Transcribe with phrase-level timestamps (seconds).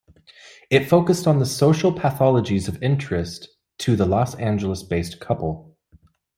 [0.71, 5.75] It focused on the social pathologies of interest to the Los Angeles-based couple.